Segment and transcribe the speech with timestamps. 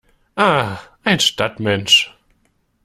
[0.35, 2.11] Ah, ein Stadtmensch!